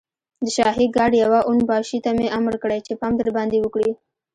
[0.43, 3.91] د شاهي ګارډ يوه اون باشي ته مې امر کړی چې پام درباندې وکړي.